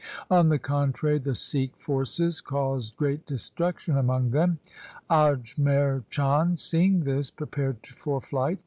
On 0.31 0.49
the 0.49 0.57
contrary 0.57 1.19
the 1.19 1.35
Sikh 1.35 1.77
forces 1.79 2.41
caused 2.41 2.95
great 2.97 3.23
destruction 3.27 3.95
among 3.95 4.31
them. 4.31 4.57
Ajmer 5.11 6.05
Chand, 6.09 6.57
seeing 6.57 7.01
this, 7.03 7.29
prepared 7.29 7.85
for 7.85 8.19
flight. 8.19 8.57